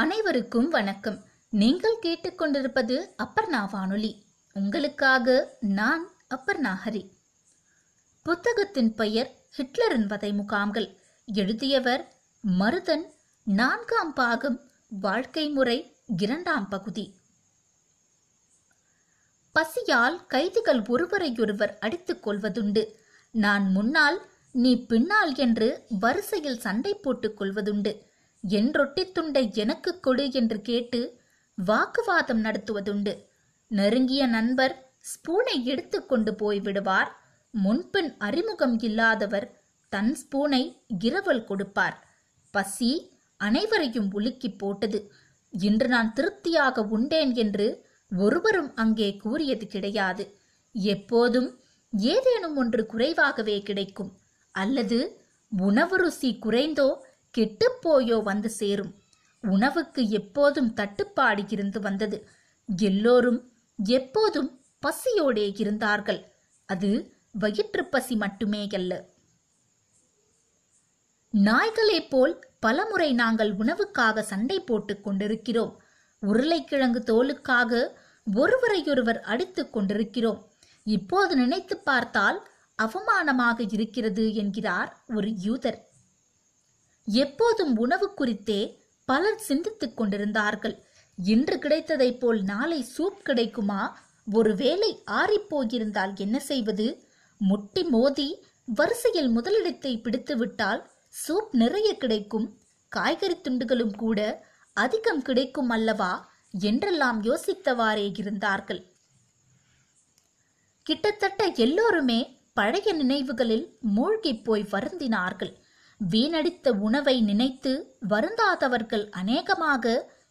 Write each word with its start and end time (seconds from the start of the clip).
அனைவருக்கும் 0.00 0.68
வணக்கம். 0.68 1.24
நீங்கள் 1.50 1.98
கேட்டுக்கொண்டிருப்பது 2.02 3.06
அப்பர்ணா 3.18 3.70
வானொலி. 3.70 4.24
உங்களுக்காக 4.52 5.56
நான் 5.60 6.08
அப்பர்ணா 6.34 6.74
ஹரி. 6.84 7.10
புத்தகத்தின் 8.22 8.94
பெயர் 8.94 9.34
ஹிட்லரின் 9.56 10.06
வதை 10.06 10.32
முகாம்கள். 10.32 10.96
எழுதியவர் 11.26 12.14
மருதன் 12.58 13.04
நான்காம் 13.42 14.12
பாகம் 14.12 14.70
வாழ்க்கை 14.88 15.48
முறை 15.48 15.96
இரண்டாம் 16.16 16.68
பகுதி. 16.68 17.14
பசியால் 19.52 20.26
கைதிகள் 20.26 20.82
ஒருவரையொருவர் 20.82 21.78
அடித்துக் 21.78 22.28
கொள்வதுண்டு. 22.28 22.92
நான் 23.30 23.70
முன்னால் 23.70 24.26
நீ 24.52 24.86
பின்னால் 24.86 25.34
என்று 25.34 25.86
வரிசையில் 25.88 26.60
சண்டை 26.60 26.94
போட்டுக் 26.94 27.40
கொள்வதுண்டு. 27.40 28.08
என் 28.42 28.72
ரொட்டித் 28.72 29.14
துண்டை 29.14 29.50
எனக்கு 29.54 30.00
கொடு 30.00 30.32
என்று 30.32 30.60
கேட்டு 30.60 31.20
வாக்குவாதம் 31.54 32.44
நடத்துவதுண்டு. 32.44 33.24
நெருங்கிய 33.66 34.26
நண்பர் 34.26 34.92
ஸ்பூனை 35.00 35.62
எடுத்துக்கொண்டு 35.62 36.34
போய் 36.34 36.60
விடுவார். 36.60 37.16
முன்பின் 37.50 38.16
அறிமுகம் 38.18 38.78
இல்லாதவர் 38.78 39.60
தன் 39.88 40.16
ஸ்பூனை 40.20 40.76
இரவல் 41.04 41.44
கொடுப்பார். 41.44 42.06
பசி 42.50 43.12
அனைவரையும் 43.36 44.12
உலுக்கி 44.12 44.50
போட்டது. 44.50 45.12
இன்று 45.50 45.88
நான் 45.88 46.12
திருப்தியாக 46.12 46.82
உண்டேன் 46.82 47.34
என்று 47.34 47.86
ஒருவரும் 48.16 48.74
அங்கே 48.74 49.16
கூறியது 49.16 49.66
கிடையாது. 49.66 50.38
எப்போதும் 50.72 51.60
ஏதேனும் 51.90 52.56
ஒன்று 52.56 52.86
குறைவாகவே 52.86 53.62
கிடைக்கும். 53.62 54.12
அல்லது 54.50 55.20
உணவு 55.56 55.96
ருசி 55.96 56.38
குறைந்தோ 56.38 57.08
கெட்டுப்போயோ 57.38 58.22
வந்து 58.22 58.50
சேரும். 58.50 58.94
உணவுக்கு 59.40 60.08
எப்போதும் 60.08 60.72
தட்டுப்பாடு 60.72 61.44
இருந்து 61.48 61.80
வந்தது. 61.80 62.28
எல்லோரும் 62.76 63.52
எப்போதும் 63.84 64.64
பசியோடே 64.86 65.60
இருந்தார்கள். 65.60 66.32
அது 66.66 67.14
வயிற்றுப் 67.32 67.90
பசி 67.90 68.16
மட்டுமே 68.16 68.66
அல்ல 68.74 69.04
நாய்களைப் 71.30 72.10
போல் 72.10 72.46
பலமுறை 72.60 73.12
நாங்கள் 73.14 73.56
உணவுக்காக 73.56 74.20
சண்டை 74.20 74.60
போட்டுக் 74.60 75.04
கொண்டிருக்கிறோம். 75.04 75.82
உருளைக்கிழங்கு 76.20 77.02
தோலுக்காக 77.06 77.90
ஒருவரையொருவர் 78.34 79.20
அடித்துக் 79.20 79.72
கொண்டிருக்கிறோம். 79.72 80.50
இப்போது 80.84 81.36
நினைத்து 81.36 81.76
பார்த்தால் 81.76 82.48
அவமானமாக 82.82 83.68
இருக்கிறது 83.72 84.34
என்கிறார் 84.34 85.02
ஒரு 85.06 85.28
யூதர். 85.28 85.78
எப்போதும் 87.04 87.76
உணவு 87.76 88.14
குறித்தே 88.14 88.84
பலர் 89.04 89.38
சிந்தித்துக் 89.38 89.96
கொண்டிருந்தார்கள். 89.96 90.84
இன்று 91.24 91.56
கிடைத்ததைப் 91.56 92.18
போல் 92.18 92.42
நாளை 92.42 92.86
சூப் 92.98 93.22
கிடைக்குமா? 93.22 93.98
ஒருவேளை 94.32 95.02
ஆறிப்போயிருந்தால் 95.06 96.16
என்ன 96.16 96.38
செய்வது? 96.38 97.08
முட்டி 97.38 97.82
மோதி 97.82 98.44
வரிசையில் 98.64 99.28
முதலிடத்தை 99.28 100.00
பிடித்துவிட்டால் 100.04 100.82
சூப் 101.08 101.48
நிறைய 101.52 101.96
கிடைக்கும். 101.96 102.58
காய்கறி 102.88 103.34
துண்டுகளும் 103.34 103.96
கூட 103.96 104.46
அதிகம் 104.72 105.22
கிடைக்கும் 105.22 105.68
அல்லவா? 105.68 106.32
என்றெல்லாம் 106.60 107.22
யோசித்தவாறே 107.22 108.18
இருந்தார்கள். 108.18 108.86
கிட்டத்தட்ட 110.82 111.44
எல்லோருமே 111.44 112.40
பழைய 112.52 112.92
நினைவுகளில் 112.92 113.78
மூழ்கிப் 113.96 114.44
போய் 114.44 114.62
வருந்தினார்கள். 114.62 115.56
வீணடித்த 116.00 116.72
உணவை 116.72 117.16
நினைத்து 117.20 117.72
வருந்தாதவர்கள் 118.08 119.04
அநேகமாக 119.10 119.84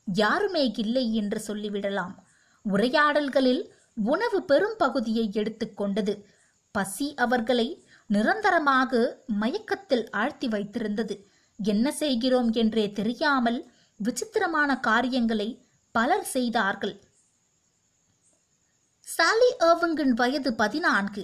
யாருமே 0.07 0.65
இல்லை 0.75 1.13
என்று 1.13 1.39
சொல்லிவிடலாம். 1.47 2.13
உரையாடல்களில் 2.65 3.63
உணவு 4.03 4.39
பெரும் 4.43 4.77
பகுதியை 4.77 5.25
எடுத்துக்கொண்டது 5.33 6.13
பசி 6.75 7.07
அவர்களை 7.15 7.67
நிரந்தரமாக 8.05 8.91
மயக்கத்தில் 9.27 10.05
ஆழ்த்தி 10.11 10.47
வைத்திருந்தது. 10.47 11.15
என்ன 11.59 11.91
செய்கிறோம் 11.91 12.49
என்றே 12.51 12.85
தெரியாமல் 12.91 13.59
விசித்திரமான 13.99 14.79
காரியங்களை 14.79 15.49
பலர் 15.95 16.27
செய்தார்கள். 16.35 16.95
சாலி 19.07 19.49
ஏர்விங்கின் 19.69 20.13
வயது 20.13 20.51
பதினான்கு. 20.53 21.21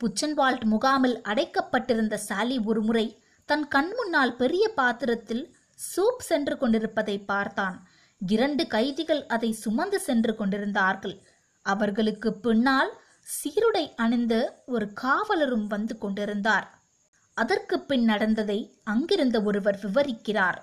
புச்சன்வால்ட் 0.00 0.64
முகாமில் 0.64 1.16
அடைக்கப்பட்டிருந்த 1.22 2.14
சாலி 2.28 2.58
ஒருமுறை 2.64 3.06
தன் 3.48 3.68
கண் 3.68 3.92
முன்னால் 3.96 4.32
பெரிய 4.36 4.64
பாத்திரத்தில் 4.68 5.44
சூப் 5.74 6.22
சென்று 6.22 6.58
கொண்டிருப்பதை 6.58 7.18
பார்த்தான். 7.18 7.76
இரண்டு 8.26 8.66
கைதிகள் 8.66 9.26
அதை 9.26 9.52
சுமந்து 9.52 9.98
சென்று 10.00 10.32
கொண்டிருந்தார்கள். 10.36 11.14
அவர்களுக்கு 11.62 12.30
பின்னால் 12.32 12.90
சீருடை 13.36 13.94
அணிந்த 13.96 14.62
ஒரு 14.66 14.86
காவலரும் 14.92 15.66
வந்து 15.66 15.98
கொண்டிருந்தார். 15.98 16.66
அதற்கு 17.34 17.80
பின் 17.80 18.04
நடந்ததை 18.04 18.58
அங்கிருந்த 18.84 19.40
ஒருவர் 19.42 19.78
விவரிக்கிறார். 19.84 20.58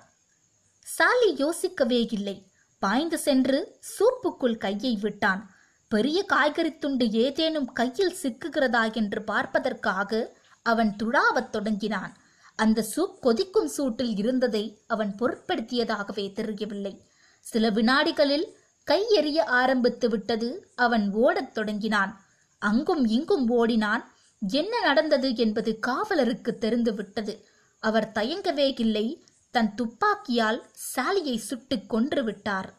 சாலி 0.86 1.30
யோசிக்கவே 1.36 2.00
இல்லை. 2.10 2.36
பாய்ந்து 2.78 3.18
சென்று 3.18 3.58
சூப்புக்குள் 3.92 4.56
கையை 4.56 4.98
விட்டான். 5.02 5.42
பெரிய 5.88 6.24
காய்கறி 6.24 6.78
துண்டு 6.78 7.08
ஏதேனும் 7.24 7.72
கையில் 7.72 8.16
சிக்குகிறதா 8.22 8.84
என்று 8.92 9.22
பார்ப்பதற்காக 9.22 10.38
அவன் 10.62 10.96
துழாவத் 11.02 11.50
தொடங்கினான். 11.50 12.14
அந்த 12.56 12.82
சூப் 12.82 13.18
கொதிக்கும் 13.20 13.70
சூட்டில் 13.76 14.18
இருந்ததை 14.18 14.82
அவன் 14.86 15.14
பொருட்படுத்தியதாகவே 15.18 16.32
தெரியவில்லை. 16.32 17.04
சில 17.40 17.70
வினாடிகளில் 17.70 18.52
கை 18.84 19.04
எறிய 19.14 19.38
ஆரம்பித்து 19.38 20.08
விட்டது 20.08 20.72
அவன் 20.74 21.12
ஓடத் 21.12 21.54
தொடங்கினான். 21.54 22.24
அங்கும் 22.58 23.04
இங்கும் 23.04 23.48
ஓடினான். 23.48 24.12
என்ன 24.48 24.80
நடந்தது 24.80 25.36
என்பது 25.36 25.78
காவலருக்கு 25.78 26.58
தெரிந்து 26.58 26.94
விட்டது. 26.94 27.48
அவர் 27.78 28.12
தயங்கவே 28.14 28.80
இல்லை. 28.80 29.24
தன் 29.50 29.74
துப்பாக்கியால் 29.74 30.66
சாலியை 30.96 31.36
சுட்டுக் 31.36 31.88
கொன்று 31.88 32.24
விட்டார். 32.24 32.74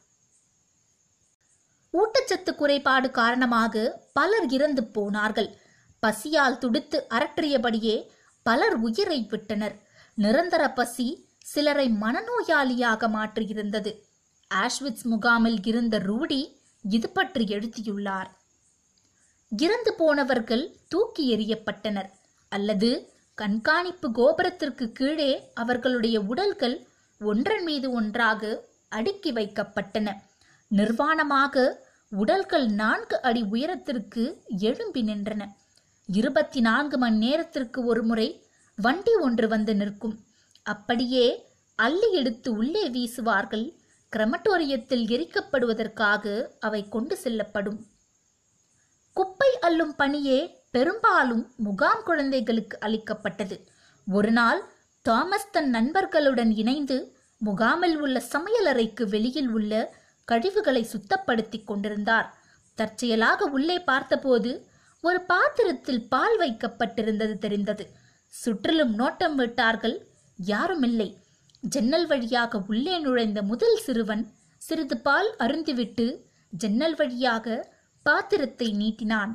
ஊட்டச்சத்து 1.93 2.55
குறைபாடு 2.55 3.11
காரணமாக 3.11 4.01
பலர் 4.13 4.47
இறந்து 4.47 4.83
போனார்கள். 4.83 5.57
பசியால் 5.99 6.57
துடித்து 6.57 7.05
அரற்றியபடியே 7.09 8.15
பலர் 8.47 8.75
உயிரை 8.87 9.19
விட்டனர். 9.31 9.75
நிரந்தர 10.17 10.63
பசி 10.77 11.07
சிலரை 11.51 11.87
மனநோயாளியாக 12.03 13.09
மாற்றியிருந்தது. 13.15 13.91
ஆஷ்விட்ஸ் 14.51 15.07
முகாமில் 15.11 15.59
இருந்த 15.71 15.95
ரூடி 16.09 16.41
இது 16.95 17.07
பற்றி 17.09 17.43
எழுதியுள்ளார். 17.55 18.29
இறந்து 19.51 19.91
போனவர்கள் 19.99 20.63
தூக்கி 20.87 21.23
எறியப்பட்டனர். 21.35 22.09
அல்லது 22.51 22.89
கண்காணிப்பு 23.37 24.07
கோபுரத்திற்கு 24.11 24.85
கீழே 24.99 25.31
அவர்களுடைய 25.63 26.17
உடல்கள் 26.31 26.75
ஒன்றன் 27.21 27.63
மீது 27.63 27.87
ஒன்றாக 27.99 28.41
அடுக்கி 28.97 29.31
வைக்கப்பட்டன. 29.33 30.07
நிர்வாணமாக 30.71 31.65
உடல்கள் 32.21 32.67
நான்கு 32.81 33.15
அடி 33.29 33.41
உயரத்திற்கு 33.53 34.23
எழும்பி 34.67 35.01
நின்றன. 35.09 35.43
இருபத்தி 36.09 36.59
நான்கு 36.59 36.97
மணி 36.97 37.17
நேரத்திற்கு 37.17 37.85
ஒரு 37.85 38.03
முறை 38.03 38.49
வண்டி 38.75 39.15
ஒன்று 39.15 39.47
வந்து 39.47 39.75
நிற்கும். 39.75 40.19
அப்படியே 40.63 41.45
அள்ளி 41.75 42.11
எடுத்து 42.11 42.51
உள்ளே 42.51 42.89
வீசுவார்கள். 42.89 43.75
கிரமட்டோரியத்தில் 44.15 45.03
எரிக்கப்படுவதற்காக 45.07 46.47
அவை 46.59 46.89
கொண்டு 46.89 47.17
செல்லப்படும். 47.17 47.85
குப்பை 49.13 49.57
அள்ளும் 49.61 49.95
பணியே 49.95 50.63
பெரும்பாலும் 50.71 51.53
முகாம் 51.57 52.01
குழந்தைகளுக்கு 52.05 52.79
அளிக்கப்பட்டது. 52.79 53.67
ஒரு 54.11 54.31
நாள் 54.31 54.63
தாமஸ் 55.01 55.51
தன் 55.51 55.69
நண்பர்களுடன் 55.69 56.55
இணைந்து 56.55 57.17
முகாமில் 57.37 57.95
உள்ள 57.95 58.23
சமையலறைக்கு 58.31 59.03
வெளியில் 59.03 59.49
உள்ள 59.49 59.95
கழிவுகளை 60.31 60.87
சுத்தப்படுத்திக் 60.91 61.63
கொண்டிருந்தார். 61.63 62.37
தற்செயலாக 62.75 63.45
உள்ளே 63.45 63.79
பார்த்தபோது 63.79 64.67
ஒரு 65.07 65.19
பாத்திரத்தில் 65.31 66.03
பால் 66.13 66.35
வைக்கப்பட்டிருந்தது 66.41 67.35
தெரிந்தது. 67.45 67.85
சுற்றிலும் 68.33 68.93
நோட்டம் 68.99 69.35
விட்டார்கள். 69.35 69.97
யாருமில்லை. 70.39 71.09
ஜன்னல் 71.63 72.07
வழியாக 72.11 72.59
உள்ளே 72.71 72.95
நுழைந்த 73.05 73.39
முதல் 73.51 73.77
சிறுவன் 73.85 74.23
சிறிது 74.61 74.95
பால் 75.07 75.29
அருந்திவிட்டு 75.43 76.05
ஜன்னல் 76.53 76.95
வழியாக 76.95 77.57
பாத்திரத்தை 78.05 78.67
நீட்டினான். 78.81 79.31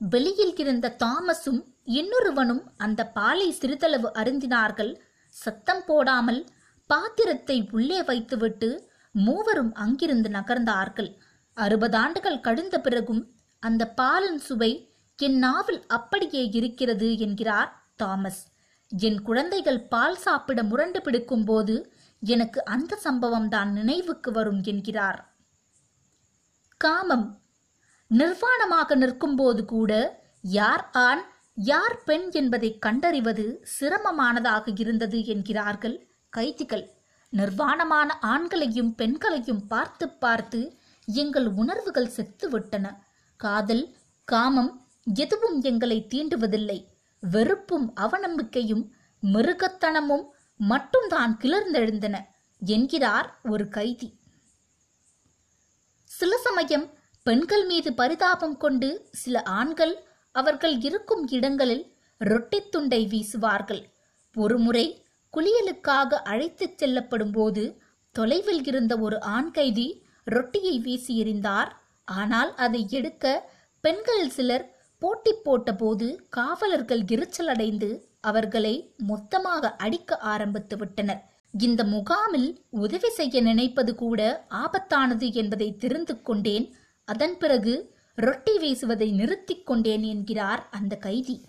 வெளியில் 0.00 0.54
இருந்த 0.62 0.86
தாமஸும் 1.02 1.60
இன்னொருவனும் 1.98 2.62
அந்த 2.84 3.00
பாலை 3.16 3.48
சிறிதளவு 3.60 4.08
அருந்தினார்கள். 4.20 4.92
சத்தம் 5.34 5.84
போடாமல் 5.88 6.40
பாத்திரத்தை 6.90 7.56
உள்ளே 7.76 8.00
வைத்துவிட்டு 8.10 8.68
மூவரும் 9.14 9.72
அங்கிருந்து 9.84 10.30
நகர்ந்தார்கள். 10.38 11.10
அறுபது 11.56 11.96
ஆண்டுகள் 12.02 12.44
கழிந்த 12.46 12.76
பிறகும் 12.86 13.22
அந்த 13.62 13.82
பாலின் 14.00 14.42
சுவை 14.46 14.72
என் 15.18 15.38
நாவில் 15.38 15.86
அப்படியே 15.86 16.48
இருக்கிறது 16.48 17.18
என்கிறார் 17.18 17.70
தாமஸ். 17.96 18.42
என் 18.88 19.22
குழந்தைகள் 19.22 19.80
பால் 19.80 20.16
சாப்பிட 20.16 20.62
முரண்டு 20.62 21.00
பிடிக்கும் 21.02 21.44
போது 21.44 21.92
எனக்கு 22.22 22.64
அந்த 22.64 22.96
சம்பவம் 22.96 23.48
தான் 23.48 23.72
நினைவுக்கு 23.72 24.32
வரும் 24.32 24.62
என்கிறார். 24.62 25.20
காமம். 26.76 27.26
நிர்வாணமாக 28.10 28.94
நிற்கும்போது 28.94 29.64
கூட 29.64 29.92
யார் 30.40 30.90
ஆண் 30.92 31.24
யார் 31.54 31.96
பெண் 32.04 32.30
என்பதை 32.30 32.78
கண்டறிவது 32.78 33.64
சிரமமானதாக 33.78 34.72
இருந்தது 34.74 35.24
என்கிறார்கள் 35.24 35.96
கைதிகள். 36.28 36.86
நிர்வாணமான 37.32 38.10
ஆண்களையும் 38.20 38.94
பெண்களையும் 38.94 39.66
பார்த்து 39.66 40.08
பார்த்து 40.08 40.78
எங்கள் 41.04 41.46
உணர்வுகள் 41.46 42.14
செத்துவிட்டன. 42.16 42.86
காதல் 43.36 43.84
காமம் 44.24 44.72
எதுவும் 45.04 45.62
எங்களை 45.62 46.06
தீண்டுவதில்லை. 46.08 46.86
வெறுப்பும் 47.20 47.92
அவநம்பிக்கையும் 47.96 48.88
மிருகத்தனமும் 49.22 50.24
மட்டும்தான் 50.56 51.38
கிளர்ந்தெழுந்தன 51.40 52.20
என்கிறார் 52.60 53.40
ஒரு 53.42 53.68
கைதி. 53.68 54.18
சில 56.04 56.36
சமயம் 56.36 56.98
பெண்கள் 57.22 57.64
மீது 57.64 57.92
பரிதாபம் 57.92 58.56
கொண்டு 58.56 59.08
சில 59.12 59.42
ஆண்கள் 59.42 60.06
அவர்கள் 60.32 60.80
இருக்கும் 60.80 61.28
இடங்களில் 61.28 61.96
ரொட்டி 62.18 62.68
துண்டை 62.68 63.06
வீசுவார்கள். 63.06 63.82
ஒருமுறை 64.34 65.06
குளியலுக்காக 65.36 66.14
அழைத்துச் 66.14 66.78
செல்லப்படும் 66.78 67.30
போது 67.30 67.80
தொலைவில் 68.10 68.64
இருந்த 68.64 68.98
ஒரு 68.98 69.20
ஆண் 69.20 69.50
கைதி 69.50 70.06
ரொட்டியை 70.24 70.78
வீசி 70.78 71.22
எறிந்தார். 71.22 71.68
ஆனால் 72.04 72.54
அதை 72.54 72.86
எடுக்க 72.88 73.52
பெண்கள் 73.80 74.28
சிலர் 74.28 74.73
போட்டி 74.98 75.34
போட்டபோது 75.34 76.28
காவலர்கள் 76.28 77.02
எரிச்சலடைந்து 77.02 78.00
அவர்களை 78.20 78.94
மொத்தமாக 78.96 79.76
அடிக்க 79.76 80.16
ஆரம்பித்து 80.16 80.76
விட்டனர். 80.76 81.32
இந்த 81.58 81.84
முகாமில் 81.84 82.64
உதவி 82.70 83.10
செய்ய 83.10 83.40
நினைப்பது 83.40 83.94
கூட 83.94 84.46
ஆபத்தானது 84.50 85.32
என்பதை 85.32 85.76
தெரிந்து 85.76 86.22
கொண்டேன். 86.22 86.76
அதன் 87.04 87.38
பிறகு 87.38 87.94
ரொட்டி 88.14 88.58
வீசுவதை 88.58 89.12
நிறுத்திக் 89.12 89.66
கொண்டேன் 89.66 90.02
என்கிறார் 90.02 90.68
அந்த 90.70 90.96
கைதி. 90.96 91.44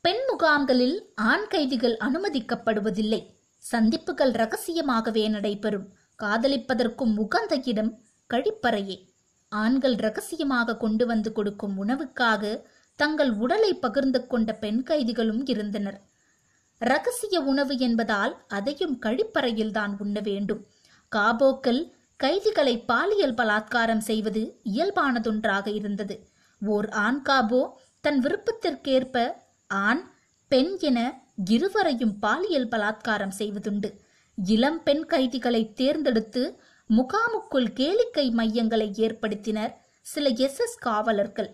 பெண் 0.00 0.22
முகாம்களில் 0.28 1.12
ஆண் 1.14 1.46
கைதிகள் 1.46 1.96
அனுமதிக்கப்படுவதில்லை. 1.96 3.26
சந்திப்புகள் 3.58 4.30
ரகசியமாகவே 4.30 5.28
நடைபெறும். 5.28 5.92
காதலிப்பதற்கும் 6.22 7.16
உகந்த 7.16 7.60
இடம் 7.64 8.02
கழிப்பறையே. 8.30 9.09
ஆண்கள் 9.52 9.96
ரகசியமாக 9.96 10.76
கொண்டு 10.76 11.06
வந்து 11.06 11.32
கொடுக்கும் 11.32 11.74
உணவுக்காக 11.84 12.42
தங்கள் 12.98 13.32
உடலை 13.32 13.74
பகிர்ந்து 13.74 14.26
கொண்ட 14.26 14.50
பெண் 14.52 14.82
கைதிகளும் 14.82 15.46
இருந்தனர். 15.46 15.98
ரகசிய 16.80 17.40
உணவு 17.42 17.74
என்பதால் 17.78 18.34
அதையும் 18.48 18.98
கழிப்பறையில் 18.98 19.70
தான் 19.70 19.94
உண்ண 19.98 20.20
வேண்டும். 20.20 20.60
காபோக்கள் 21.12 21.80
கைதிகளை 22.16 22.74
பாலியல் 22.78 23.34
பலாத்காரம் 23.34 24.04
செய்வது 24.08 24.42
இயல்பானதொன்றாக 24.72 25.66
இருந்தது. 25.74 26.16
ஓர் 26.62 26.88
ஆண் 27.04 27.22
காபோ 27.28 27.62
தன் 28.00 28.20
விருப்பத்திற்கேற்ப 28.24 29.16
ஆண் 29.70 30.02
பெண் 30.48 30.72
என 30.80 30.98
இருவரையும் 31.44 32.14
பாலியல் 32.18 32.68
பலாத்காரம் 32.68 33.34
செய்வதுண்டு. 33.38 33.90
இளம் 34.38 34.82
பெண் 34.82 35.04
கைதிகளை 35.06 35.62
தேர்ந்தெடுத்து 35.72 36.42
முகாமுக்குள் 36.96 37.68
கேளிக்கை 37.78 38.30
மையங்களை 38.30 38.88
ஏற்படுத்தினர் 38.96 39.74
சில 40.00 40.28
எஸ்எஸ் 40.28 40.78
காவலர்கள். 40.78 41.50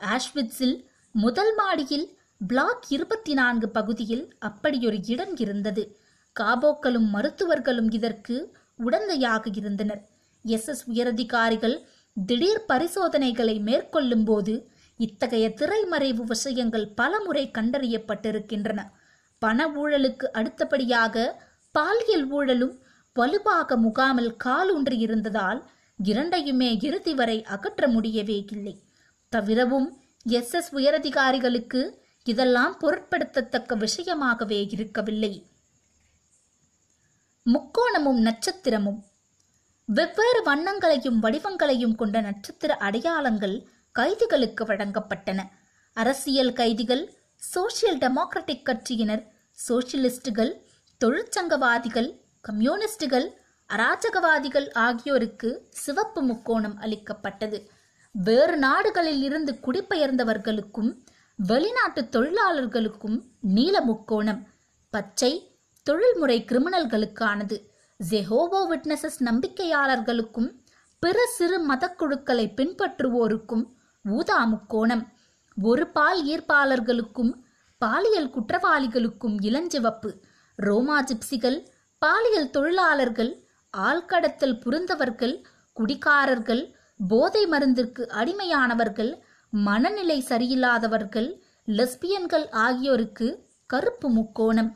ஆஷ்விட்ஸில் 0.00 0.84
முதல் 1.12 1.54
மாடியில் 1.54 2.18
பிளாக் 2.46 2.84
இருபத்தி 2.88 3.32
நான்கு 3.32 3.68
பகுதியில் 3.68 4.34
அப்படியொரு 4.38 4.98
இடம் 5.06 5.36
இருந்தது. 5.36 5.98
காபோக்களும் 6.40 7.08
மருத்துவர்களும் 7.12 7.90
இதற்கு 7.90 8.54
உடந்தையாக 8.86 9.56
இருந்தனர். 9.56 10.02
எஸ்எஸ் 10.44 10.84
உயரதிகாரிகள் 10.86 11.76
திடீர் 12.26 12.64
பரிசோதனைகளை 12.68 13.60
மேற்கொள்ளும் 13.60 14.24
போது 14.24 14.70
இத்தகைய 14.96 15.48
திரைமறைவு 15.48 16.22
விஷயங்கள் 16.24 16.88
பலமுறை 16.88 17.50
கண்டறியப்பட்டிருக்கின்றன. 17.58 18.80
பண 19.38 19.68
ஊழலுக்கு 19.68 20.26
அடுத்தபடியாக 20.32 21.42
பாலியல் 21.72 22.30
ஊழலும் 22.30 22.84
வலுவாக 23.16 23.76
முகாமில் 23.76 24.36
காலூன்றி 24.44 24.98
இருந்ததால் 24.98 25.70
இரண்டையுமே 26.04 26.70
இறுதி 26.82 27.14
வரை 27.14 27.44
அகற்ற 27.44 27.88
முடியவே 27.88 28.44
இல்லை. 28.50 28.74
தவிரவும் 29.28 29.88
எஸ். 30.24 30.54
எஸ். 30.54 30.74
உயரதிகாரிகளுக்கு 30.74 31.80
இதெல்லாம் 32.24 32.78
பொருட்படுத்தத்தக்க 32.80 33.72
விஷயமாகவே 33.76 34.58
இருக்கவில்லை. 34.72 35.32
முக்கோணமும் 37.46 38.22
நட்சத்திரமும். 38.22 39.00
வெவ்வேறு 39.84 40.42
வண்ணங்களையும் 40.42 41.22
வடிவங்களையும் 41.22 41.94
கொண்ட 41.94 42.20
நட்சத்திர 42.20 42.76
அடையாளங்கள் 42.76 43.56
கைதிகளுக்கு 43.98 44.64
வழங்கப்பட்டன. 44.64 45.40
அரசியல் 45.94 46.52
கைதிகள் 46.52 47.04
சோசியல் 47.54 48.00
டெமோக்ராட்டிக் 48.00 48.62
கட்சியினர் 48.62 49.22
சோசியலிஸ்டுகள் 49.68 50.52
தொழிற்சங்கவாதிகள் 51.04 52.08
கம்யூனிஸ்டுகள் 52.46 53.26
அராஜகவாதிகள் 53.70 54.66
ஆகியோருக்கு 54.72 55.48
சிவப்பு 55.70 56.20
முக்கோணம் 56.22 56.76
அளிக்கப்பட்டது. 56.78 57.58
வேறு 58.14 58.56
நாடுகளில் 58.56 59.22
இருந்து 59.22 59.52
குடிபெயர்ந்தவர்களுக்கும் 59.66 60.90
வெளிநாட்டு 61.38 62.02
தொழிலாளர்களுக்கும் 62.10 63.16
நீல 63.56 63.80
முக்கோணம் 63.80 64.40
பச்சை 64.90 65.32
தொழில்முறை 65.86 66.38
கிரிமினல்களுக்கானது. 66.50 67.56
ஜெஹோவோ 68.10 68.60
விட்னஸஸ் 68.70 69.18
நம்பிக்கையாளர்களுக்கும் 69.28 70.48
பிற 71.02 71.18
சிறு 71.36 71.58
மதக்குழுக்களை 71.70 72.46
பின்பற்றுவோருக்கும் 72.58 73.64
ஊதா 74.04 74.44
முக்கோணம். 74.44 75.04
ஒரு 75.62 75.86
பால் 75.96 76.20
ஈர்ப்பாளர்களுக்கும் 76.26 77.32
பாலியல் 77.80 78.32
குற்றவாளிகளுக்கும் 78.36 79.36
இளஞ்சிவப்பு. 79.48 80.12
ரோமா 80.58 80.98
ஜிப்சிகள் 81.08 81.58
பாலியல் 81.98 82.50
தொழிலாளர்கள் 82.50 83.30
ஆழ்கடத்தல் 83.74 84.60
புரிந்தவர்கள் 84.60 85.44
குடிகாரர்கள் 85.72 86.74
போதை 87.08 87.46
மருந்திற்கு 87.46 88.02
அடிமையானவர்கள் 88.06 89.12
மனநிலை 89.52 90.24
சரியில்லாதவர்கள் 90.28 91.28
லெஸ்பியன்கள் 91.68 92.46
ஆகியோருக்கு 92.50 93.28
கருப்பு 93.66 94.08
முக்கோணம். 94.10 94.70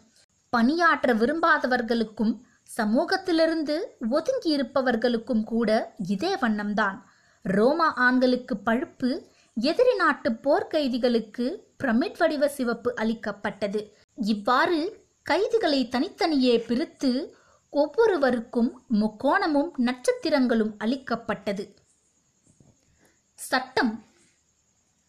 பணியாற்ற 0.51 1.15
விரும்பாதவர்களுக்கும் 1.15 2.33
சமூகத்திலிருந்து 2.77 3.77
ஒதுங்கி 4.11 4.51
இருப்பவர்களுக்கும் 4.57 5.45
கூட 5.45 5.95
இதே 6.07 6.35
வண்ணம்தான். 6.35 6.99
ரோமா 7.45 7.89
ஆண்களுக்கு 8.07 8.57
பழுப்பு 8.57 9.11
எதிரி 9.57 9.95
நாட்டு 9.97 10.31
போர்க்கைதிகளுக்கு 10.31 11.47
பிரமிட் 11.77 12.19
வடிவ 12.19 12.49
சிவப்பு 12.49 12.95
அளிக்கப்பட்டது. 12.95 13.81
இவ்வாறு 14.15 15.00
கைதிகளை 15.23 15.89
தனித்தனியே 15.89 16.59
பிரித்து 16.59 17.37
ஒவ்வொருவருக்கும் 17.71 18.83
முக்கோணமும் 18.93 19.71
நட்சத்திரங்களும் 19.79 20.73
அளிக்கப்பட்டது. 20.79 21.75
சட்டம். 23.35 24.05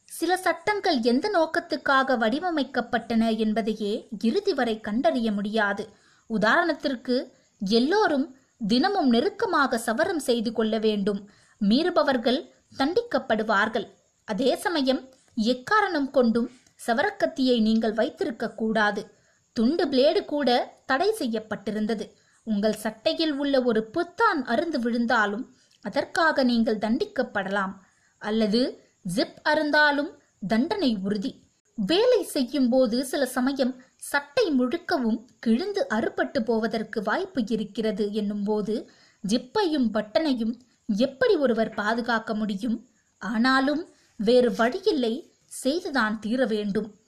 சில 0.06 0.38
சட்டங்கள் 0.38 1.02
எந்த 1.02 1.26
நோக்கத்துக்காக 1.30 2.18
வடிவமைக்கப்பட்டன 2.18 3.38
என்பதையே 3.38 4.08
இறுதி 4.24 4.54
வரை 4.54 4.80
கண்டறிய 4.80 5.32
முடியாது. 5.32 5.90
உதாரணத்திற்கு 6.30 7.32
எல்லோரும் 7.60 8.38
தினமும் 8.68 9.10
நெருக்கமாக 9.10 9.78
சவரம் 9.78 10.20
செய்து 10.20 10.54
கொள்ள 10.54 10.78
வேண்டும். 10.78 11.30
மீறுபவர்கள் 11.60 12.50
தண்டிக்கப்படுவார்கள். 12.78 13.88
அதே 14.26 14.56
சமயம் 14.56 15.10
எக்காரணம் 15.36 16.10
கொண்டும் 16.10 16.52
சவரக்கத்தியை 16.88 17.62
நீங்கள் 17.62 17.94
வைத்திருக்க 17.94 18.54
கூடாது. 18.54 19.20
துண்டு 19.54 19.86
பிளேடு 19.86 20.26
கூட 20.26 20.80
தடை 20.86 21.14
செய்யப்பட்டிருந்தது. 21.20 22.10
உங்கள் 22.44 22.74
சட்டையில் 22.74 23.34
உள்ள 23.34 23.62
ஒரு 23.62 23.90
புத்தான் 23.94 24.42
அருந்து 24.46 24.80
விழுந்தாலும் 24.80 25.56
அதற்காக 25.82 26.44
நீங்கள் 26.44 26.78
தண்டிக்கப்படலாம். 26.78 27.74
அல்லது 28.18 28.90
ஜிப் 29.16 29.40
அருந்தாலும் 29.44 30.12
தண்டனை 30.48 30.98
உறுதி. 31.04 31.44
வேலை 31.76 32.24
செய்யும் 32.24 32.70
போது 32.70 33.06
சில 33.06 33.26
சமயம் 33.26 33.82
சட்டை 33.98 34.60
முழுக்கவும் 34.60 35.26
கிழிந்து 35.40 35.88
அறுபட்டு 35.90 36.40
போவதற்கு 36.40 37.02
வாய்ப்பு 37.02 37.44
இருக்கிறது 37.48 38.12
என்னும்போது 38.12 38.90
ஜிப்பையும் 39.28 39.88
பட்டனையும் 39.94 40.60
எப்படி 40.88 41.36
ஒருவர் 41.36 41.74
பாதுகாக்க 41.74 42.34
முடியும்? 42.34 42.90
ஆனாலும் 43.18 43.90
வேறு 44.18 44.56
வழியில்லை. 44.56 45.34
செய்துதான் 45.48 46.20
தீர 46.20 46.46
வேண்டும். 46.46 47.01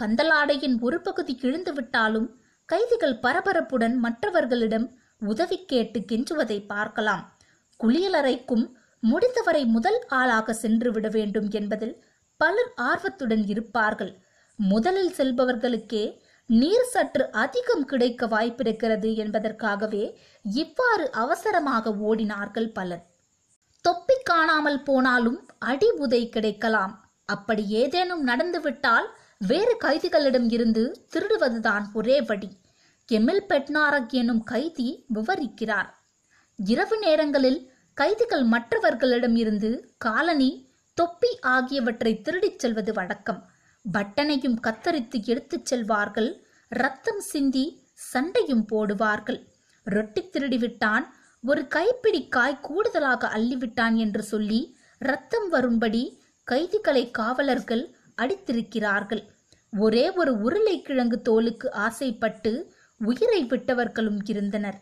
கந்தலாடையின் 0.00 0.76
ஒரு 0.86 0.98
பகுதி 1.06 1.32
கிழிந்து 1.34 1.72
விட்டாலும் 1.72 2.28
கைதிகள் 2.68 3.16
பரபரப்புடன் 3.24 3.96
மற்றவர்களிடம் 4.04 4.86
உதவி 5.22 5.58
கேட்டு 5.70 5.98
கெஞ்சுவதை 6.10 6.58
பார்க்கலாம். 6.72 7.24
குளியலறைக்கும் 7.80 8.64
முடிந்தவரை 9.02 9.62
முதல் 9.74 9.98
ஆளாக 10.20 10.54
சென்று 10.62 10.90
விட 10.92 11.08
வேண்டும் 11.08 11.48
என்பதில் 11.60 11.94
பலர் 12.40 12.72
ஆர்வத்துடன் 12.88 13.44
இருப்பார்கள். 13.52 14.12
முதலில் 14.58 15.12
செல்பவர்களுக்கே 15.18 16.04
நீர் 16.50 16.88
சற்று 16.92 17.24
அதிகம் 17.42 17.84
கிடைக்க 17.90 18.26
வாய்ப்பிருக்கிறது 18.26 19.10
என்பதற்காகவே 19.24 20.04
இவ்வாறு 20.44 21.06
அவசரமாக 21.22 21.92
ஓடினார்கள் 22.08 22.70
பலர். 22.78 23.04
தொப்பி 23.84 24.16
காணாமல் 24.30 24.82
போனாலும் 24.88 25.38
அடி 25.70 25.90
உதை 26.04 26.22
கிடைக்கலாம். 26.28 26.94
அப்படி 27.28 27.62
ஏதேனும் 27.82 28.24
நடந்துவிட்டால் 28.24 29.08
வேறு 29.46 29.76
கைதிகளிடம் 29.84 30.52
இருந்து 30.52 31.06
திருடுவதுதான் 31.12 31.82
ஒரே 31.92 32.20
வழி. 32.20 32.48
கெமில் 33.12 33.44
பெட்னாரக் 33.48 34.08
எனும் 34.08 34.42
கைதி 34.42 35.06
விவரிக்கிறார். 35.14 35.88
இரவு 36.56 36.98
நேரங்களில் 36.98 37.72
கைதிகள் 37.94 38.42
மற்றவர்களிடம் 38.42 39.36
இருந்து 39.36 39.94
காலனி 39.98 40.70
தொப்பி 40.94 41.38
ஆகியவற்றை 41.40 42.20
திருடிச் 42.20 42.58
செல்வது 42.58 42.92
வழக்கம். 42.92 43.50
பட்டனையும் 43.92 44.58
கத்தரித்து 44.62 45.24
எடுத்துச் 45.24 45.74
செல்வார்கள். 45.74 46.30
ரத்தம் 46.68 47.20
சிந்தி 47.20 47.82
சண்டையும் 47.92 48.66
போடுவார்கள். 48.72 49.40
ரொட்டி 49.86 50.22
திருடிவிட்டான் 50.22 51.06
ஒரு 51.42 51.68
கைப்பிடி 51.68 52.28
காய் 52.28 52.60
கூடுதலாக 52.60 53.28
அள்ளிவிட்டான் 53.28 53.94
என்று 53.94 54.22
சொல்லி 54.22 54.76
ரத்தம் 54.98 55.48
வரும்படி 55.48 56.22
கைதிகளை 56.44 57.10
காவலர்கள் 57.10 57.94
அடித்திருக்கிறார்கள். 58.20 59.22
ஒரே 59.72 60.04
ஒரு 60.12 60.32
உருளைக்கிழங்கு 60.40 61.18
தோலுக்கு 61.28 61.66
ஆசைப்பட்டு 61.86 62.52
உயிரை 63.00 63.40
விட்டவர்களும் 63.44 64.20
இருந்தனர். 64.24 64.78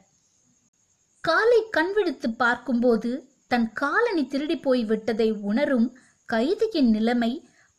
காலை 1.25 1.61
கண்விழித்து 1.71 2.29
பார்க்கும்போது 2.43 3.11
தன் 3.49 3.69
காலனி 3.73 4.25
திருடி 4.27 4.57
போய் 4.59 4.85
விட்டதை 4.85 5.29
உணரும் 5.51 5.89
கைதியின் 6.29 6.91
நிலைமை 6.91 7.33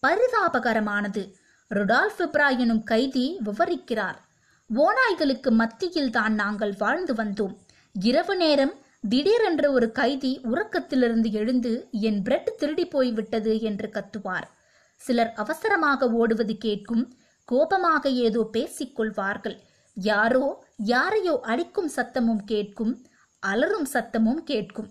பரிதாபகரமானது. 0.04 1.24
ருடால்ஃப் 1.72 2.22
இப்ரா 2.26 2.48
எனும் 2.58 2.84
கைதி 2.84 3.26
விவரிக்கிறார் 3.46 4.20
ஓநாய்களுக்கு 4.70 5.52
மத்தியில் 5.52 6.12
தான் 6.12 6.34
நாங்கள் 6.34 6.74
வாழ்ந்து 6.78 7.14
வந்தோம். 7.14 7.56
இரவு 7.96 8.36
நேரம் 8.36 8.74
திடீரென்று 9.10 9.68
ஒரு 9.72 9.88
கைதி 9.92 10.32
உறக்கத்திலிருந்து 10.44 11.30
எழுந்து 11.32 11.74
என் 12.08 12.20
பிரெட் 12.22 12.52
திருடி 12.58 12.86
போய் 12.86 13.12
விட்டது 13.12 13.54
என்று 13.62 13.88
கத்துவார். 13.94 14.48
சிலர் 15.00 15.34
அவசரமாக 15.34 16.10
ஓடுவது 16.12 16.58
கேட்கும் 16.58 17.04
கோபமாக 17.46 18.10
ஏதோ 18.10 18.44
பேசிக் 18.52 18.96
கொள்வார்கள் 18.96 19.58
யாரோ 19.94 20.66
யாரையோ 20.76 21.40
அடிக்கும் 21.42 21.92
சத்தமும் 21.96 22.44
கேட்கும் 22.46 22.94
அலறும் 23.40 23.88
சத்தமும் 23.94 24.42
கேட்கும். 24.44 24.90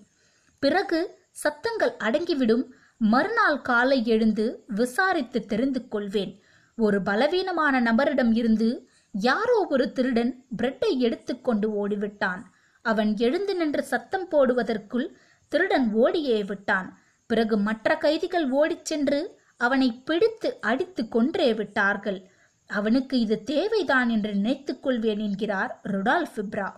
பிறகு 0.59 1.21
சத்தங்கள் 1.31 1.95
அடங்கிவிடும். 1.99 2.65
மறுநாள் 3.01 3.63
காலை 3.63 4.07
எழுந்து 4.07 4.65
விசாரித்து 4.67 5.47
தெரிந்து 5.47 5.89
கொள்வேன். 5.89 6.33
ஒரு 6.77 7.03
பலவீனமான 7.03 7.81
நபரிடம் 7.81 8.33
இருந்து 8.37 8.89
யாரோ 9.11 9.67
ஒரு 9.71 9.93
திருடன் 9.93 10.45
பிரெட்டை 10.57 10.99
எடுத்துக்கொண்டு 10.99 11.69
ஓடிவிட்டான். 11.81 12.43
அவன் 12.85 13.17
எழுந்து 13.17 13.55
நின்று 13.55 13.83
சத்தம் 13.83 14.27
போடுவதற்குள் 14.31 15.07
திருடன் 15.53 15.87
ஓடியே 15.95 16.45
விட்டான். 16.45 16.89
பிறகு 17.27 17.57
மற்ற 17.59 17.97
கைதிகள் 17.97 18.51
ஓடிச் 18.51 18.85
சென்று 18.85 19.21
அவனை 19.61 19.93
பிடித்து 19.93 20.61
அடித்து 20.61 21.03
கொன்றே 21.05 21.55
விட்டார்கள். 21.55 22.31
அவனுக்கு 22.67 23.21
இது 23.21 23.45
தேவைதான் 23.45 24.09
என்று 24.09 24.35
நினைத்துக் 24.35 24.83
கொள்வேன் 24.83 25.19
என்கிறார் 25.19 25.81
ருடால் 25.85 26.27
ஃபிப்ரா 26.35 26.69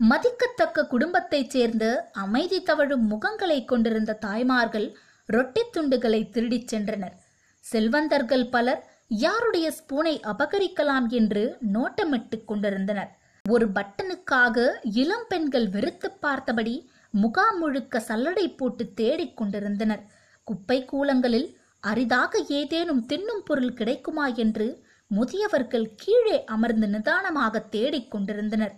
மதிக்கத்தக்க 0.00 0.86
குடும்பத்தைச் 0.86 1.50
சேர்ந்து 1.50 2.00
அமைதி 2.12 2.62
தவழும் 2.62 3.04
முகங்களை 3.10 3.64
கொண்டிருந்த 3.64 4.12
தாய்மார்கள் 4.14 4.96
ரொட்டி 5.26 5.62
துண்டுகளை 5.70 6.28
திருடிச் 6.28 6.74
சென்றனர். 6.74 7.14
செல்வந்தர்கள் 7.60 8.48
பலர் 8.48 8.82
யாருடைய 9.08 9.72
ஸ்பூனை 9.78 10.14
அபகரிக்கலாம்? 10.32 11.06
என்று 11.08 11.58
நோட்டமிட்டுக் 11.74 12.44
கொண்டிருந்தனர். 12.44 13.18
ஒரு 13.48 13.68
பட்டனுக்காக 13.68 14.66
இளம் 14.82 15.24
பெண்கள் 15.28 15.68
வெறுத்து 15.68 16.10
பார்த்தபடி 16.10 16.90
முகாம் 17.10 17.58
முழுக்க 17.58 18.04
சல்லடை 18.08 18.56
போட்டு 18.56 18.92
தேடிக் 18.94 19.36
கொண்டிருந்தனர். 19.36 20.04
குப்பை 20.44 20.78
கூலங்களில் 20.84 21.48
அரிதாக 21.80 22.40
ஏதேனும் 22.48 23.02
தின்னும் 23.06 23.44
பொருள் 23.44 23.72
கிடைக்குமா 23.72 24.26
என்று 24.34 24.66
முதியவர்கள் 25.10 25.86
கீழே 25.96 26.44
அமர்ந்து 26.44 26.86
நிதானமாக 26.86 27.60
தேடிக் 27.74 28.10
கொண்டிருந்தனர். 28.10 28.74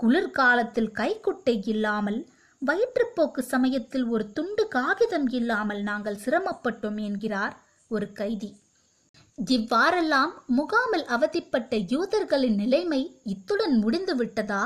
குளிர்காலத்தில் 0.00 0.90
கைக்குட்டை 0.90 1.56
இல்லாமல் 1.66 2.20
வயிற்றுப்போக்கு 2.62 3.40
சமயத்தில் 3.44 4.04
ஒரு 4.04 4.24
துண்டு 4.32 4.64
காகிதம் 4.68 5.28
இல்லாமல் 5.28 5.82
நாங்கள் 5.82 6.22
சிரமப்பட்டோம் 6.24 6.98
என்கிறார் 7.00 7.54
ஒரு 7.90 8.06
கைதி. 8.12 8.50
இவ்வாறெல்லாம் 9.38 10.32
முகாமில் 10.56 11.06
அவதிப்பட்ட 11.06 11.76
யூதர்களின் 11.92 12.54
நிலைமை 12.54 13.00
இத்துடன் 13.24 13.74
முடிந்து 13.78 14.14
விட்டதா? 14.16 14.64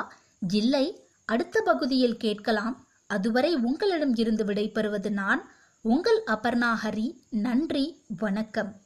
இல்லை 0.52 0.86
அடுத்த 1.28 1.60
பகுதியில் 1.60 2.16
கேட்கலாம். 2.16 2.74
அதுவரை 3.06 3.52
உங்களிடம் 3.68 4.14
இருந்து 4.14 4.44
விடைபெறுவது 4.44 5.10
நான் 5.12 5.42
உங்கள் 5.88 6.22
அபர்ணாஹரி 6.26 7.14
நன்றி 7.30 8.02
வணக்கம். 8.16 8.85